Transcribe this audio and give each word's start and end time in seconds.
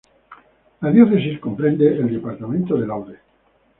La 0.81 0.89
diócesis 0.91 1.37
comprende 1.39 1.85
el 1.95 2.09
departamento 2.11 2.75
del 2.75 2.89
Aude. 2.89 3.19